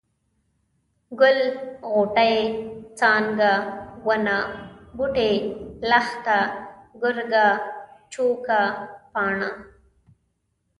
ګل، 1.19 1.39
غوټۍ، 1.93 2.35
څانګه، 2.97 3.53
ونه، 4.07 4.37
بوټی، 4.97 5.33
لښته، 5.89 6.39
ګرګه، 7.01 7.47
چوکه، 8.13 8.61
پاڼه، 9.13 9.49